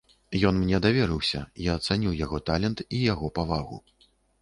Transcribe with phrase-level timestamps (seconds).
[0.49, 3.77] Ён мне даверыўся, я цаню яго талент і яго павагу.